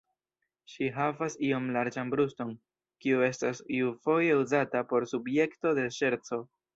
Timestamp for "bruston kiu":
2.13-3.21